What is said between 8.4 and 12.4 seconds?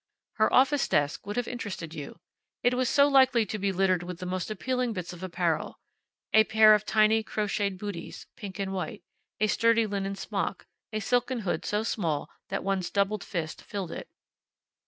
and white; a sturdy linen smock; a silken hood so small